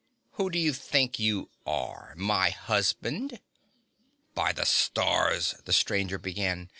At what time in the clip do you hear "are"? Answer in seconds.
1.63-2.15